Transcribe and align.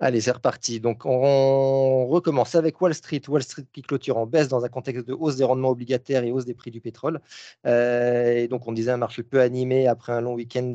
Allez, 0.00 0.20
c'est 0.20 0.32
reparti. 0.32 0.80
Donc, 0.80 1.06
on 1.06 2.06
recommence 2.08 2.56
avec 2.56 2.80
Wall 2.80 2.92
Street. 2.94 3.22
Wall 3.28 3.44
Street 3.44 3.64
qui 3.72 3.80
clôture 3.80 4.18
en 4.18 4.26
baisse 4.26 4.48
dans 4.48 4.64
un 4.64 4.68
contexte 4.68 5.06
de 5.06 5.12
hausse 5.14 5.36
des 5.36 5.44
rendements 5.44 5.70
obligataires 5.70 6.24
et 6.24 6.32
hausse 6.32 6.44
des 6.44 6.52
prix 6.54 6.72
du 6.72 6.80
pétrole. 6.80 7.20
Euh, 7.64 8.32
et 8.32 8.48
donc, 8.48 8.66
on 8.66 8.72
disait 8.72 8.90
un 8.90 8.96
marché 8.96 9.22
peu 9.22 9.40
animé 9.40 9.86
après 9.86 10.12
un 10.12 10.20
long 10.20 10.34
week-end 10.34 10.74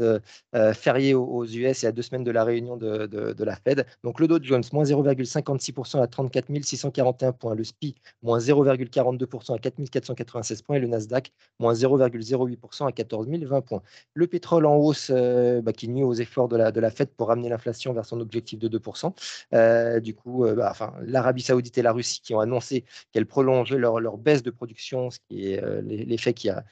euh, 0.55 0.73
férié 0.73 1.13
aux, 1.13 1.45
US 1.45 1.83
et 1.83 1.87
à 1.87 1.91
deux 1.91 2.01
semaines 2.01 2.23
de 2.23 2.31
la 2.31 2.45
réunion 2.45 2.77
de, 2.77 3.43
la 3.43 3.55
Fed. 3.57 3.85
Donc, 4.05 4.21
le 4.21 4.27
Dow 4.27 4.39
Jones, 4.41 4.63
moins 4.71 4.85
0,56% 4.85 6.01
à 6.01 6.07
34 6.07 6.47
641 6.63 7.33
points. 7.33 7.55
Le 7.55 7.63
SPI, 7.65 7.95
moins 8.23 8.39
0,42% 8.39 9.53
à 9.53 9.59
4 9.59 9.89
496 9.89 10.61
points. 10.61 10.77
Et 10.77 10.79
le 10.79 10.87
Nasdaq, 10.87 11.33
moins 11.59 11.73
0,08% 11.73 12.87
à 12.87 12.93
14 12.93 13.27
020 13.27 13.61
points. 13.61 13.81
Le 14.13 14.27
pétrole 14.27 14.65
en 14.65 14.77
hausse 14.77 15.11
euh, 15.13 15.61
bah, 15.61 15.73
qui 15.73 15.89
nuit 15.89 16.03
aux 16.03 16.13
efforts 16.13 16.47
de 16.47 16.55
la, 16.55 16.71
de 16.71 16.79
la 16.79 16.89
Fed 16.89 17.09
pour 17.09 17.27
ramener 17.27 17.49
l'inflation 17.49 17.91
vers 17.91 18.05
son 18.05 18.21
objectif 18.21 18.59
de 18.59 18.79
2%. 18.79 19.08
Euh, 19.53 19.99
du 19.99 20.15
coup, 20.15 20.45
euh, 20.45 20.55
bah, 20.55 20.73
l'Arabie 21.01 21.41
Saoudite 21.41 21.77
et 21.77 21.81
la 21.81 21.91
Russie 21.91 22.21
qui 22.21 22.33
ont 22.33 22.39
annoncé 22.39 22.85
qu'elles 23.11 23.25
prolongeaient 23.25 23.77
leur, 23.77 24.17
baisse 24.17 24.43
de 24.43 24.51
production, 24.51 25.09
ce 25.09 25.19
qui 25.27 25.51
est 25.51 25.63
euh, 25.63 25.81
l'effet 25.81 26.33
qui 26.33 26.49
a, 26.49 26.63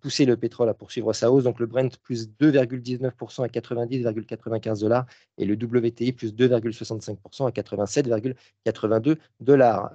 poussé 0.00 0.24
le 0.24 0.36
pétrole 0.36 0.68
à 0.68 0.74
poursuivre 0.74 1.12
sa 1.12 1.30
hausse. 1.30 1.44
Donc 1.44 1.58
le 1.60 1.66
Brent 1.66 1.96
plus 2.02 2.28
2,19% 2.40 3.44
à 3.44 3.48
90,95 3.48 4.80
dollars 4.80 5.06
et 5.38 5.44
le 5.44 5.54
WTI 5.54 6.12
plus 6.12 6.32
2,65% 6.34 7.46
à 7.46 7.50
87,82 7.50 9.16
dollars. 9.40 9.92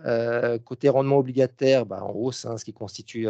côté 0.66 0.90
rendement 0.90 1.18
obligataire, 1.18 1.86
bah, 1.86 2.04
en 2.04 2.12
hausse, 2.12 2.46
hein, 2.46 2.58
ce 2.58 2.66
qui 2.66 2.74
constitue 2.74 3.28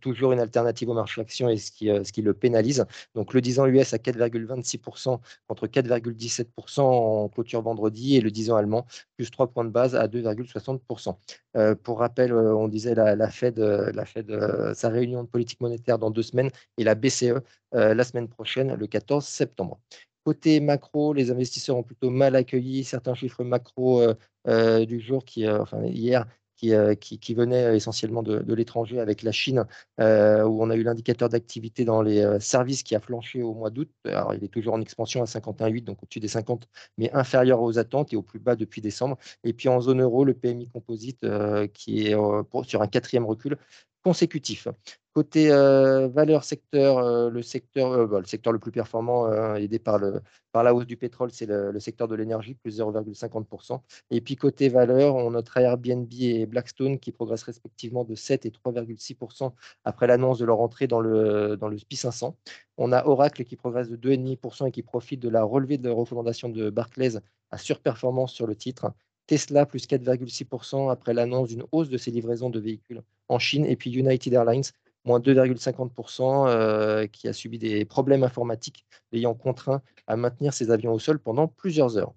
toujours 0.00 0.32
une 0.32 0.40
alternative 0.40 0.90
au 0.90 0.94
marché 0.94 1.20
action 1.20 1.48
et 1.48 1.56
ce 1.56 1.72
qui, 1.72 1.86
ce 1.86 2.12
qui 2.12 2.22
le 2.22 2.34
pénalise. 2.34 2.84
Donc 3.14 3.34
le 3.34 3.40
10 3.40 3.60
ans 3.60 3.66
US 3.66 3.94
à 3.94 3.98
4,26% 3.98 5.20
contre 5.48 5.66
4,17% 5.66 6.80
en 6.80 7.28
clôture 7.32 7.62
vendredi 7.62 8.16
et 8.16 8.20
le 8.20 8.30
10 8.30 8.50
ans 8.50 8.56
allemand, 8.56 8.86
plus 9.16 9.30
3 9.30 9.48
points 9.48 9.64
de 9.64 9.70
base 9.70 9.96
à 9.96 10.06
2,60%. 10.06 11.16
Euh, 11.56 11.74
pour 11.74 11.98
rappel, 11.98 12.32
euh, 12.32 12.54
on 12.54 12.68
disait 12.68 12.94
la, 12.94 13.30
Fed, 13.30 13.58
euh, 13.58 14.74
sa 14.74 14.88
réunion 14.88 15.24
de 15.24 15.28
politique 15.28 15.60
monétaire 15.60 15.98
dans 15.98 16.10
deux 16.10 16.22
semaines 16.22 16.50
et 16.78 16.84
la 16.84 16.94
BCE 16.94 17.40
la 17.72 18.04
semaine 18.04 18.28
prochaine, 18.28 18.74
le 18.74 18.86
14 18.86 19.24
septembre. 19.24 19.80
Côté 20.24 20.60
macro, 20.60 21.14
les 21.14 21.30
investisseurs 21.30 21.76
ont 21.78 21.82
plutôt 21.82 22.10
mal 22.10 22.36
accueilli 22.36 22.84
certains 22.84 23.14
chiffres 23.14 23.44
macro 23.44 24.02
du 24.46 25.00
jour 25.00 25.24
qui, 25.24 25.48
enfin 25.48 25.82
hier, 25.84 26.26
euh, 26.64 26.94
qui, 26.94 27.34
venait 27.34 27.64
euh, 27.64 27.74
essentiellement 27.74 28.22
de, 28.22 28.54
l'étranger 28.54 29.00
avec 29.00 29.22
la 29.22 29.32
Chine, 29.32 29.64
euh, 30.00 30.44
où 30.44 30.62
on 30.62 30.70
a 30.70 30.76
eu 30.76 30.84
l'indicateur 30.84 31.28
d'activité 31.28 31.84
dans 31.84 32.02
les 32.02 32.38
services 32.40 32.82
qui 32.82 32.94
a 32.94 33.00
flanché 33.00 33.42
au 33.42 33.54
mois 33.54 33.70
d'août. 33.70 33.90
Alors, 34.04 34.34
il 34.34 34.44
est 34.44 34.48
toujours 34.48 34.74
en 34.74 34.80
expansion 34.80 35.22
à 35.22 35.24
51,8, 35.24 35.84
donc 35.84 36.02
au-dessus 36.02 36.20
des 36.20 36.28
50, 36.28 36.68
mais 36.98 37.10
inférieur 37.12 37.62
aux 37.62 37.78
attentes 37.78 38.12
et 38.12 38.16
au 38.16 38.22
plus 38.22 38.38
bas 38.38 38.54
depuis 38.54 38.80
décembre. 38.80 39.18
Et 39.44 39.52
puis 39.52 39.68
en 39.68 39.80
zone 39.80 40.02
euro, 40.02 40.24
le 40.24 40.34
PMI 40.34 40.68
composite 40.68 41.26
qui 41.74 42.06
est 42.06 42.16
sur 42.64 42.82
un 42.82 42.86
quatrième 42.86 43.26
recul 43.26 43.58
consécutif. 44.02 44.68
Côté 45.14 45.52
euh, 45.52 46.08
valeur 46.08 46.42
secteur, 46.42 46.96
euh, 46.96 47.28
le, 47.28 47.42
secteur 47.42 47.92
euh, 47.92 48.06
bah, 48.06 48.18
le 48.20 48.24
secteur 48.24 48.50
le 48.50 48.58
plus 48.58 48.72
performant, 48.72 49.30
aidé 49.56 49.78
par, 49.78 49.98
le, 49.98 50.22
par 50.52 50.64
la 50.64 50.74
hausse 50.74 50.86
du 50.86 50.96
pétrole, 50.96 51.30
c'est 51.30 51.44
le, 51.44 51.78
secteur 51.80 52.08
de 52.08 52.14
l'énergie, 52.14 52.54
plus 52.54 52.80
0,50%. 52.80 53.82
Et 54.10 54.22
puis 54.22 54.36
côté 54.36 54.70
valeur, 54.70 55.16
on 55.16 55.32
note 55.32 55.50
Airbnb 55.54 56.10
et 56.18 56.46
Blackstone 56.46 56.98
qui 56.98 57.12
progressent 57.12 57.42
respectivement 57.42 58.04
de 58.04 58.14
7 58.14 58.46
et 58.46 58.50
3,6% 58.50 59.52
après 59.84 60.06
l'annonce 60.06 60.38
de 60.38 60.46
leur 60.46 60.60
entrée 60.60 60.86
dans 60.86 61.00
le, 61.00 61.58
dans 61.58 61.68
le 61.68 61.76
SPI 61.76 61.96
500. 61.96 62.34
On 62.78 62.90
a 62.92 63.04
Oracle 63.04 63.44
qui 63.44 63.56
progresse 63.56 63.90
de 63.90 63.96
2,5% 63.96 64.68
et 64.68 64.70
qui 64.70 64.82
profite 64.82 65.20
de 65.20 65.28
la 65.28 65.42
relevée 65.42 65.76
de 65.76 65.90
recommandation 65.90 66.48
de 66.48 66.70
Barclays 66.70 67.18
à 67.50 67.58
surperformance 67.58 68.32
sur 68.32 68.46
le 68.46 68.56
titre. 68.56 68.94
Tesla 69.26 69.66
plus 69.66 69.86
4,6% 69.86 70.90
après 70.90 71.14
l'annonce 71.14 71.48
d'une 71.48 71.64
hausse 71.72 71.88
de 71.88 71.98
ses 71.98 72.10
livraisons 72.10 72.50
de 72.50 72.60
véhicules 72.60 73.02
en 73.28 73.38
Chine. 73.38 73.64
Et 73.66 73.76
puis 73.76 73.92
United 73.92 74.32
Airlines 74.32 74.64
moins 75.04 75.20
2,50%, 75.20 76.46
euh, 76.48 77.06
qui 77.06 77.28
a 77.28 77.32
subi 77.32 77.58
des 77.58 77.84
problèmes 77.84 78.22
informatiques, 78.22 78.86
l'ayant 79.10 79.34
contraint 79.34 79.82
à 80.06 80.16
maintenir 80.16 80.54
ses 80.54 80.70
avions 80.70 80.92
au 80.92 80.98
sol 80.98 81.18
pendant 81.18 81.48
plusieurs 81.48 81.96
heures. 81.98 82.14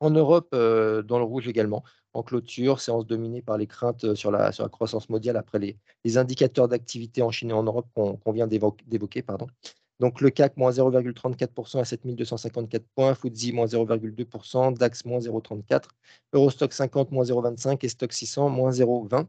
En 0.00 0.10
Europe, 0.10 0.48
euh, 0.54 1.02
dans 1.02 1.18
le 1.18 1.24
rouge 1.24 1.48
également, 1.48 1.84
en 2.12 2.22
clôture, 2.22 2.80
séance 2.80 3.06
dominée 3.06 3.42
par 3.42 3.58
les 3.58 3.66
craintes 3.66 4.14
sur 4.14 4.30
la, 4.30 4.52
sur 4.52 4.64
la 4.64 4.68
croissance 4.68 5.08
mondiale 5.08 5.36
après 5.36 5.58
les, 5.58 5.76
les 6.04 6.18
indicateurs 6.18 6.68
d'activité 6.68 7.22
en 7.22 7.30
Chine 7.30 7.50
et 7.50 7.54
en 7.54 7.62
Europe 7.62 7.88
qu'on 7.94 8.32
vient 8.32 8.46
d'évoquer. 8.46 9.24
Donc 10.00 10.20
le 10.20 10.30
CAC, 10.30 10.56
moins 10.56 10.70
0,34% 10.70 11.80
à 11.80 11.84
7254 11.84 12.84
points, 12.94 13.14
FTSE, 13.14 13.52
moins 13.52 13.66
0,2%, 13.66 14.76
DAX, 14.76 15.04
moins 15.04 15.18
0,34%, 15.18 15.82
Eurostock 16.32 16.72
50, 16.72 17.12
moins 17.12 17.24
0,25% 17.24 17.78
et 17.82 17.88
Stock 17.88 18.12
600, 18.12 18.48
moins 18.48 18.70
0,20%. 18.70 19.26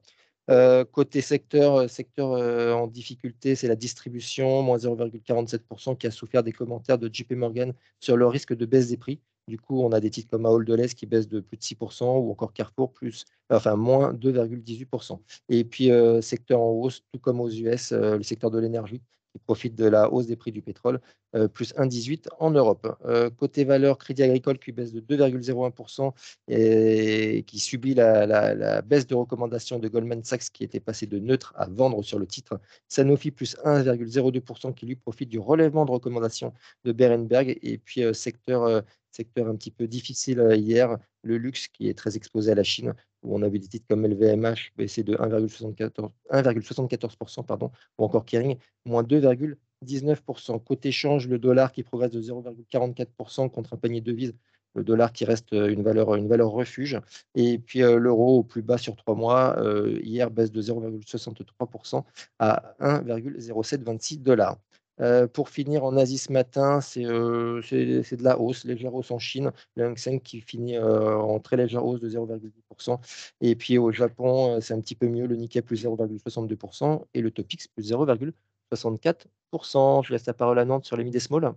Euh, 0.51 0.85
côté 0.85 1.21
secteur, 1.21 1.75
euh, 1.75 1.87
secteur 1.87 2.33
euh, 2.33 2.71
en 2.73 2.85
difficulté, 2.87 3.55
c'est 3.55 3.67
la 3.67 3.75
distribution, 3.75 4.61
moins 4.61 4.77
0,47%, 4.77 5.97
qui 5.97 6.05
a 6.07 6.11
souffert 6.11 6.43
des 6.43 6.51
commentaires 6.51 6.99
de 6.99 7.09
JP 7.11 7.31
Morgan 7.33 7.73
sur 7.99 8.15
le 8.15 8.27
risque 8.27 8.53
de 8.55 8.65
baisse 8.65 8.89
des 8.89 8.97
prix. 8.97 9.19
Du 9.47 9.59
coup, 9.59 9.81
on 9.81 9.91
a 9.91 9.99
des 9.99 10.09
titres 10.09 10.29
comme 10.29 10.45
Ahold 10.45 10.87
qui 10.95 11.05
baissent 11.05 11.27
de 11.27 11.39
plus 11.39 11.57
de 11.57 11.63
6% 11.63 12.03
ou 12.03 12.31
encore 12.31 12.53
Carrefour, 12.53 12.91
plus, 12.91 13.25
enfin, 13.49 13.75
moins 13.75 14.13
2,18%. 14.13 15.19
Et 15.49 15.63
puis, 15.63 15.91
secteur 16.21 16.59
en 16.61 16.71
hausse, 16.71 17.03
tout 17.11 17.19
comme 17.19 17.39
aux 17.39 17.49
US, 17.49 17.91
le 17.91 18.23
secteur 18.23 18.49
de 18.49 18.57
l'énergie 18.57 19.01
qui 19.35 19.39
profite 19.39 19.75
de 19.75 19.85
la 19.85 20.09
hausse 20.13 20.27
des 20.27 20.37
prix 20.37 20.53
du 20.53 20.61
pétrole, 20.61 21.01
euh, 21.35 21.49
plus 21.49 21.73
1,18 21.75 22.29
en 22.39 22.51
Europe. 22.51 22.87
Euh, 23.03 23.29
côté 23.29 23.65
valeur, 23.65 23.97
Crédit 23.97 24.23
Agricole 24.23 24.57
qui 24.57 24.71
baisse 24.71 24.93
de 24.93 25.01
2,01% 25.01 26.13
et 26.47 27.43
qui 27.45 27.59
subit 27.59 27.93
la, 27.95 28.81
baisse 28.81 29.05
de 29.07 29.13
recommandation 29.13 29.77
de 29.77 29.89
Goldman 29.89 30.23
Sachs 30.23 30.51
qui 30.53 30.63
était 30.63 30.79
passé 30.79 31.05
de 31.05 31.19
neutre 31.19 31.53
à 31.57 31.67
vendre 31.67 32.01
sur 32.01 32.17
le 32.17 32.27
titre. 32.27 32.61
Sanofi 32.87 33.31
plus 33.31 33.57
1,02% 33.65 34.73
qui 34.73 34.85
lui 34.85 34.95
profite 34.95 35.27
du 35.27 35.39
relèvement 35.39 35.83
de 35.83 35.91
recommandation 35.91 36.53
de 36.85 36.93
Berenberg. 36.93 37.59
Et 37.61 37.77
puis 37.77 38.03
euh, 38.03 38.13
secteur 38.13 38.83
secteur 39.15 39.47
un 39.47 39.55
petit 39.55 39.71
peu 39.71 39.87
difficile 39.87 40.53
hier, 40.55 40.97
le 41.23 41.37
luxe 41.37 41.67
qui 41.67 41.89
est 41.89 41.97
très 41.97 42.15
exposé 42.15 42.51
à 42.51 42.55
la 42.55 42.63
Chine, 42.63 42.93
où 43.23 43.35
on 43.35 43.41
avait 43.41 43.59
des 43.59 43.67
titres 43.67 43.87
comme 43.89 44.05
LVMH 44.05 44.73
baissé 44.77 45.03
de 45.03 45.15
1,74%, 45.15 47.45
pardon, 47.45 47.71
ou 47.97 48.05
encore 48.05 48.25
Kering, 48.25 48.57
moins 48.85 49.03
2,19%. 49.03 50.63
Côté 50.63 50.91
change, 50.91 51.27
le 51.27 51.39
dollar 51.39 51.71
qui 51.71 51.83
progresse 51.83 52.11
de 52.11 52.21
0,44% 52.21 53.49
contre 53.49 53.73
un 53.73 53.77
panier 53.77 54.01
de 54.01 54.11
devises, 54.11 54.35
le 54.75 54.83
dollar 54.83 55.13
qui 55.13 55.25
reste 55.25 55.53
une 55.53 55.81
valeur, 55.81 56.15
une 56.15 56.27
valeur 56.27 56.51
refuge. 56.51 56.99
Et 57.33 57.57
puis 57.57 57.81
euh, 57.81 57.97
l'euro 57.97 58.39
au 58.39 58.43
plus 58.43 58.61
bas 58.61 58.77
sur 58.77 58.95
trois 58.95 59.15
mois, 59.15 59.57
euh, 59.59 59.99
hier 60.03 60.29
baisse 60.29 60.51
de 60.51 60.61
0,63% 60.61 62.03
à 62.39 62.75
1,0726 62.79 64.21
dollars. 64.21 64.57
Euh, 65.01 65.27
pour 65.27 65.49
finir, 65.49 65.83
en 65.83 65.97
Asie 65.97 66.17
ce 66.17 66.31
matin, 66.31 66.79
euh, 66.97 67.61
c'est 67.61 68.15
de 68.15 68.23
la 68.23 68.39
hausse, 68.39 68.63
légère 68.63 68.95
hausse 68.95 69.11
en 69.11 69.19
Chine, 69.19 69.51
le 69.75 69.87
Hang 69.87 69.97
Seng 69.97 70.21
qui 70.21 70.39
finit 70.41 70.77
euh, 70.77 71.17
en 71.17 71.39
très 71.39 71.57
légère 71.57 71.85
hausse 71.85 71.99
de 71.99 72.09
0,10%. 72.09 72.99
Et 73.41 73.55
puis 73.55 73.77
au 73.77 73.91
Japon, 73.91 74.59
c'est 74.61 74.73
un 74.73 74.79
petit 74.79 74.95
peu 74.95 75.07
mieux, 75.07 75.27
le 75.27 75.35
Nikkei 75.35 75.61
plus 75.61 75.83
0,62% 75.83 77.03
et 77.13 77.21
le 77.21 77.31
Topix 77.31 77.67
plus 77.67 77.91
0,64%. 77.91 80.05
Je 80.05 80.13
laisse 80.13 80.25
la 80.25 80.33
parole 80.33 80.59
à 80.59 80.65
Nantes 80.65 80.85
sur 80.85 80.95
les 80.97 81.03
mid 81.03 81.19
small. 81.19 81.53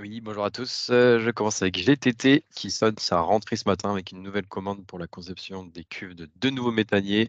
Oui, 0.00 0.20
bonjour 0.20 0.44
à 0.44 0.50
tous. 0.50 0.86
Je 0.90 1.30
commence 1.30 1.60
avec 1.60 1.76
GTT 1.76 2.44
qui 2.54 2.70
sonne 2.70 2.96
sa 2.98 3.20
rentrée 3.20 3.56
ce 3.56 3.68
matin 3.68 3.90
avec 3.90 4.12
une 4.12 4.22
nouvelle 4.22 4.46
commande 4.46 4.86
pour 4.86 5.00
la 5.00 5.08
conception 5.08 5.64
des 5.64 5.84
cuves 5.84 6.14
de 6.14 6.28
deux 6.36 6.50
nouveaux 6.50 6.70
méthaniers. 6.70 7.28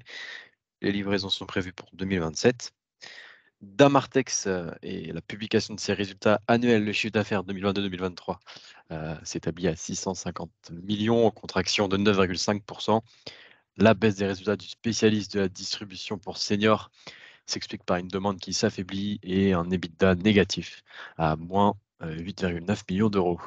Les 0.81 0.91
livraisons 0.91 1.29
sont 1.29 1.47
prévues 1.47 1.73
pour 1.73 1.89
2027. 1.93 2.71
Damartex 3.61 4.47
euh, 4.47 4.71
et 4.81 5.11
la 5.11 5.21
publication 5.21 5.73
de 5.73 5.79
ses 5.79 5.93
résultats 5.93 6.41
annuels, 6.47 6.85
le 6.85 6.93
chiffre 6.93 7.11
d'affaires 7.11 7.43
2022-2023 7.43 8.37
euh, 8.91 9.15
s'établit 9.23 9.67
à 9.67 9.75
650 9.75 10.71
millions 10.71 11.29
contraction 11.31 11.87
de 11.87 11.97
9,5%. 11.97 13.01
La 13.77 13.93
baisse 13.93 14.15
des 14.15 14.27
résultats 14.27 14.55
du 14.55 14.67
spécialiste 14.67 15.33
de 15.33 15.41
la 15.41 15.49
distribution 15.49 16.17
pour 16.17 16.37
seniors 16.37 16.89
s'explique 17.45 17.83
par 17.83 17.97
une 17.97 18.07
demande 18.07 18.39
qui 18.39 18.53
s'affaiblit 18.53 19.19
et 19.23 19.53
un 19.53 19.69
EBITDA 19.69 20.15
négatif 20.15 20.83
à 21.17 21.35
moins 21.35 21.75
8,9 22.01 22.71
euh, 22.71 22.75
millions 22.89 23.09
d'euros. 23.09 23.39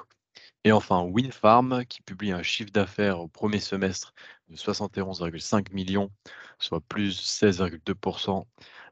Et 0.64 0.72
enfin, 0.72 1.02
Winfarm, 1.02 1.84
qui 1.86 2.02
publie 2.02 2.32
un 2.32 2.42
chiffre 2.42 2.70
d'affaires 2.70 3.20
au 3.20 3.28
premier 3.28 3.58
semestre 3.58 4.14
de 4.48 4.56
71,5 4.56 5.72
millions, 5.72 6.10
soit 6.58 6.80
plus 6.80 7.20
16,2%, 7.20 8.46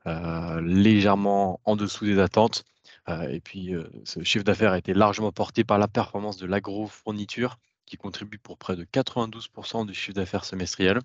euh, 0.07 0.61
légèrement 0.63 1.61
en 1.65 1.77
dessous 1.77 2.07
des 2.07 2.19
attentes. 2.19 2.65
Euh, 3.09 3.29
et 3.29 3.41
puis, 3.41 3.75
euh, 3.75 3.89
ce 4.05 4.23
chiffre 4.25 4.45
d'affaires 4.45 4.73
a 4.73 4.79
été 4.79 4.95
largement 4.95 5.31
porté 5.33 5.63
par 5.65 5.79
la 5.79 5.87
performance 5.89 6.39
de 6.39 6.47
l'agro-fourniture, 6.47 7.57
qui 7.87 7.97
contribue 7.97 8.39
pour 8.39 8.59
près 8.59 8.77
de 8.77 8.85
92% 8.85 9.87
du 9.87 9.95
chiffre 9.95 10.15
d'affaires 10.15 10.45
semestriel. 10.45 11.01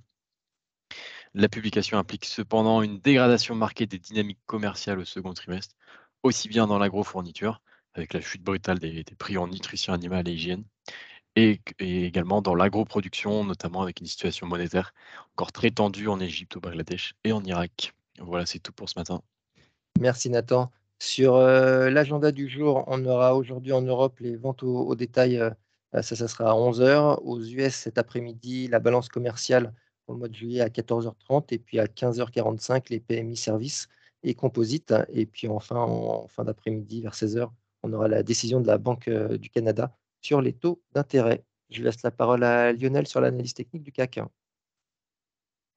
La 1.35 1.49
publication 1.49 1.97
implique 1.97 2.25
cependant 2.25 2.81
une 2.81 2.99
dégradation 2.99 3.55
marquée 3.55 3.85
des 3.85 3.99
dynamiques 3.99 4.39
commerciales 4.45 4.99
au 4.99 5.05
second 5.05 5.33
trimestre, 5.33 5.75
aussi 6.23 6.49
bien 6.49 6.65
dans 6.67 6.79
l'agro-fourniture, 6.79 7.61
avec 7.95 8.13
la 8.13 8.21
chute 8.21 8.43
brutale 8.43 8.79
des, 8.79 9.03
prix 9.17 9.37
en 9.37 9.47
nutrition 9.47 9.93
animale 9.93 10.27
et 10.27 10.33
hygiène, 10.33 10.63
et, 11.35 11.59
également 11.79 12.41
dans 12.41 12.55
l'agroproduction, 12.55 13.43
notamment 13.43 13.81
avec 13.81 13.99
une 13.99 14.05
situation 14.05 14.47
monétaire 14.47 14.93
encore 15.33 15.51
très 15.51 15.71
tendue 15.71 16.07
en 16.07 16.19
Égypte, 16.19 16.55
au 16.57 16.59
Bangladesh 16.59 17.15
et 17.23 17.31
en 17.31 17.43
Irak. 17.43 17.93
Voilà, 18.19 18.45
c'est 18.45 18.59
tout 18.59 18.71
pour 18.71 18.89
ce 18.89 18.97
matin. 18.97 19.21
Merci 19.99 20.29
Nathan. 20.29 20.71
Sur 20.99 21.35
euh, 21.35 21.89
l'agenda 21.89 22.31
du 22.31 22.47
jour, 22.47 22.85
on 22.87 23.05
aura 23.05 23.35
aujourd'hui 23.35 23.73
en 23.73 23.81
Europe 23.81 24.19
les 24.19 24.35
ventes 24.37 24.63
au, 24.63 24.95
détail, 24.95 25.37
euh, 25.37 25.49
ça, 26.01 26.15
ça 26.15 26.27
sera 26.27 26.51
à 26.51 26.53
11h. 26.53 27.19
Aux 27.21 27.41
US 27.41 27.75
cet 27.75 27.97
après-midi, 27.97 28.67
la 28.69 28.79
balance 28.79 29.09
commerciale 29.09 29.73
au 30.07 30.15
mois 30.15 30.29
de 30.29 30.35
juillet 30.35 30.61
à 30.61 30.69
14h30 30.69 31.45
et 31.51 31.57
puis 31.57 31.79
à 31.79 31.85
15h45, 31.85 32.85
les 32.89 32.99
PMI 32.99 33.35
services 33.35 33.89
et 34.23 34.35
composites. 34.35 34.93
Et 35.09 35.25
puis 35.25 35.47
enfin, 35.47 35.77
en 35.77 36.27
fin 36.27 36.45
d'après-midi, 36.45 37.01
vers 37.01 37.13
16h, 37.13 37.49
on 37.85 37.93
aura 37.93 38.07
la 38.07 38.23
décision 38.23 38.59
de 38.59 38.67
la 38.67 38.77
Banque 38.77 39.07
euh, 39.07 39.37
du 39.37 39.49
Canada 39.49 39.95
sur 40.21 40.41
les 40.41 40.53
taux 40.53 40.81
d'intérêt. 40.93 41.43
Je 41.69 41.83
laisse 41.83 42.01
la 42.03 42.11
parole 42.11 42.43
à 42.43 42.73
Lionel 42.73 43.07
sur 43.07 43.21
l'analyse 43.21 43.53
technique 43.53 43.83
du 43.83 43.91
CAC. 43.91 44.19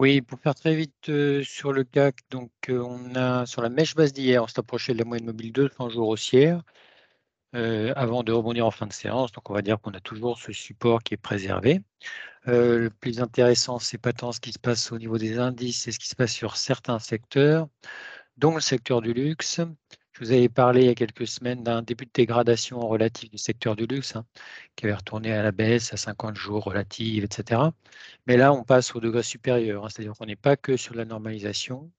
Oui, 0.00 0.22
pour 0.22 0.38
faire 0.38 0.54
très 0.54 0.74
vite 0.74 1.08
euh, 1.08 1.42
sur 1.42 1.72
le 1.72 1.84
CAC, 1.84 2.20
donc 2.30 2.50
euh, 2.68 2.80
on 2.80 3.14
a 3.14 3.46
sur 3.46 3.62
la 3.62 3.68
mèche 3.68 3.94
basse 3.94 4.12
d'hier, 4.12 4.42
on 4.42 4.46
s'est 4.46 4.60
approché 4.60 4.92
de 4.94 4.98
la 4.98 5.04
moyenne 5.04 5.26
mobile 5.26 5.52
200 5.52 5.90
jours 5.90 6.08
haussière 6.08 6.62
avant 7.52 8.22
de 8.22 8.30
rebondir 8.30 8.66
en 8.66 8.70
fin 8.70 8.86
de 8.86 8.92
séance. 8.92 9.32
Donc 9.32 9.48
on 9.50 9.54
va 9.54 9.62
dire 9.62 9.80
qu'on 9.80 9.92
a 9.92 10.00
toujours 10.00 10.38
ce 10.38 10.52
support 10.52 11.02
qui 11.02 11.14
est 11.14 11.16
préservé. 11.16 11.80
le 12.46 12.88
plus 12.88 13.20
intéressant, 13.20 13.78
c'est 13.78 13.98
pas 13.98 14.12
tant 14.12 14.32
ce 14.32 14.40
qui 14.40 14.52
se 14.52 14.58
passe 14.58 14.92
au 14.92 14.98
niveau 14.98 15.16
des 15.18 15.38
indices, 15.38 15.82
c'est 15.82 15.92
ce 15.92 15.98
qui 15.98 16.08
se 16.08 16.14
passe 16.14 16.32
sur 16.32 16.56
certains 16.58 16.98
secteurs, 16.98 17.68
dont 18.36 18.54
le 18.54 18.60
secteur 18.60 19.00
du 19.00 19.14
luxe. 19.14 19.60
Je 20.18 20.24
vous 20.24 20.32
avais 20.32 20.48
parlé 20.48 20.80
il 20.80 20.86
y 20.86 20.90
a 20.90 20.94
quelques 20.96 21.28
semaines 21.28 21.62
d'un 21.62 21.80
début 21.80 22.04
de 22.04 22.10
dégradation 22.12 22.80
relative 22.80 23.30
du 23.30 23.38
secteur 23.38 23.76
du 23.76 23.86
luxe, 23.86 24.16
hein, 24.16 24.26
qui 24.74 24.86
avait 24.86 24.96
retourné 24.96 25.32
à 25.32 25.44
la 25.44 25.52
baisse 25.52 25.92
à 25.92 25.96
50 25.96 26.34
jours 26.34 26.64
relative, 26.64 27.22
etc. 27.22 27.70
Mais 28.26 28.36
là, 28.36 28.52
on 28.52 28.64
passe 28.64 28.96
au 28.96 29.00
degré 29.00 29.22
supérieur, 29.22 29.84
hein, 29.84 29.88
c'est-à-dire 29.90 30.14
qu'on 30.14 30.26
n'est 30.26 30.34
pas 30.34 30.56
que 30.56 30.76
sur 30.76 30.96
la 30.96 31.04
normalisation, 31.04 31.92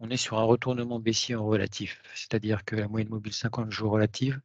on 0.00 0.10
est 0.10 0.18
sur 0.18 0.38
un 0.38 0.42
retournement 0.44 1.00
baissier 1.00 1.34
en 1.34 1.46
relatif, 1.46 2.02
c'est-à-dire 2.14 2.64
que 2.66 2.76
la 2.76 2.88
moyenne 2.88 3.08
mobile 3.08 3.32
50 3.32 3.70
jours 3.72 3.92
relative 3.92 4.38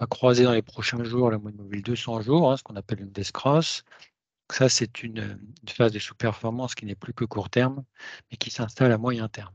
va 0.00 0.06
croiser 0.06 0.42
dans 0.44 0.52
les 0.52 0.62
prochains 0.62 1.04
jours 1.04 1.30
la 1.30 1.38
moyenne 1.38 1.60
mobile 1.60 1.82
200 1.82 2.22
jours, 2.22 2.50
hein, 2.52 2.56
ce 2.56 2.64
qu'on 2.64 2.76
appelle 2.76 3.00
une 3.00 3.12
death. 3.12 3.32
Ça, 4.52 4.68
c'est 4.68 5.02
une, 5.04 5.38
phase 5.68 5.92
de 5.92 6.00
sous-performance 6.00 6.74
qui 6.74 6.86
n'est 6.86 6.96
plus 6.96 7.14
que 7.14 7.24
court 7.24 7.50
terme, 7.50 7.84
mais 8.30 8.36
qui 8.36 8.50
s'installe 8.50 8.92
à 8.92 8.98
moyen 8.98 9.28
terme. 9.28 9.54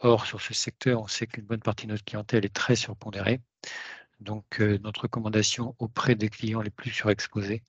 Or, 0.00 0.26
sur 0.26 0.40
ce 0.40 0.52
secteur, 0.52 1.00
on 1.00 1.06
sait 1.06 1.26
qu'une 1.26 1.44
bonne 1.44 1.60
partie 1.60 1.86
de 1.86 1.92
notre 1.92 2.04
clientèle 2.04 2.44
est 2.44 2.54
très 2.54 2.76
surpondérée. 2.76 3.40
Donc, 4.20 4.60
euh, 4.60 4.78
notre 4.82 5.02
recommandation 5.02 5.74
auprès 5.78 6.14
des 6.14 6.28
clients 6.28 6.62
les 6.62 6.70
plus 6.70 6.90
surexposés, 6.90 7.62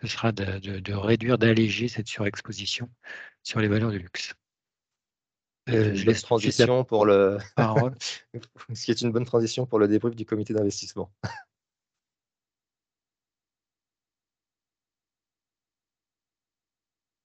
ce 0.00 0.06
sera 0.08 0.32
de, 0.32 0.92
réduire, 0.94 1.38
d'alléger 1.38 1.88
cette 1.88 2.08
surexposition 2.08 2.90
sur 3.42 3.60
les 3.60 3.68
valeurs 3.68 3.92
de 3.92 3.98
luxe. 3.98 4.34
Euh, 5.68 5.94
je 5.94 6.06
laisse 6.06 6.22
transition 6.22 6.84
pour 6.84 7.06
le. 7.06 7.38
ce 8.74 8.84
qui 8.84 8.90
est 8.90 9.00
une 9.00 9.12
bonne 9.12 9.24
transition 9.24 9.64
pour 9.64 9.78
le 9.78 9.86
débrief 9.86 10.16
du 10.16 10.26
comité 10.26 10.54
d'investissement. 10.54 11.12